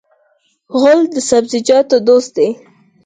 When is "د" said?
1.13-1.15